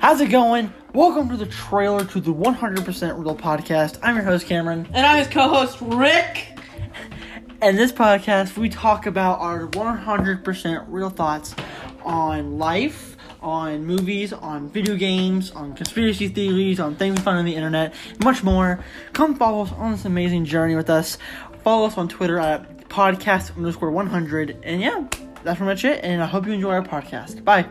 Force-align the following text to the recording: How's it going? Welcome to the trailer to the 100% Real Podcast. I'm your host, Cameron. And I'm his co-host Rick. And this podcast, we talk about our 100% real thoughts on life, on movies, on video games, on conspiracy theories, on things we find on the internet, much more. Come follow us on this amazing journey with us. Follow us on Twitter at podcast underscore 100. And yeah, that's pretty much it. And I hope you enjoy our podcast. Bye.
How's 0.00 0.18
it 0.22 0.30
going? 0.30 0.72
Welcome 0.94 1.28
to 1.28 1.36
the 1.36 1.44
trailer 1.44 2.06
to 2.06 2.20
the 2.22 2.32
100% 2.32 3.22
Real 3.22 3.36
Podcast. 3.36 3.98
I'm 4.02 4.16
your 4.16 4.24
host, 4.24 4.46
Cameron. 4.46 4.88
And 4.94 5.04
I'm 5.04 5.18
his 5.18 5.28
co-host 5.28 5.76
Rick. 5.82 6.58
And 7.60 7.76
this 7.76 7.92
podcast, 7.92 8.56
we 8.56 8.70
talk 8.70 9.04
about 9.04 9.40
our 9.40 9.66
100% 9.66 10.84
real 10.88 11.10
thoughts 11.10 11.54
on 12.02 12.58
life, 12.58 13.18
on 13.42 13.84
movies, 13.84 14.32
on 14.32 14.70
video 14.70 14.96
games, 14.96 15.50
on 15.50 15.74
conspiracy 15.74 16.28
theories, 16.28 16.80
on 16.80 16.96
things 16.96 17.18
we 17.18 17.22
find 17.22 17.36
on 17.36 17.44
the 17.44 17.54
internet, 17.54 17.92
much 18.24 18.42
more. 18.42 18.82
Come 19.12 19.34
follow 19.34 19.64
us 19.64 19.72
on 19.72 19.92
this 19.92 20.06
amazing 20.06 20.46
journey 20.46 20.76
with 20.76 20.88
us. 20.88 21.18
Follow 21.62 21.86
us 21.86 21.98
on 21.98 22.08
Twitter 22.08 22.38
at 22.38 22.88
podcast 22.88 23.54
underscore 23.54 23.90
100. 23.90 24.60
And 24.62 24.80
yeah, 24.80 25.06
that's 25.44 25.58
pretty 25.58 25.64
much 25.64 25.84
it. 25.84 26.02
And 26.02 26.22
I 26.22 26.26
hope 26.26 26.46
you 26.46 26.54
enjoy 26.54 26.70
our 26.70 26.82
podcast. 26.82 27.44
Bye. 27.44 27.68